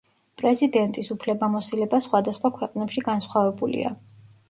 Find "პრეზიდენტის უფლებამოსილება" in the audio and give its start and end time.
0.41-2.01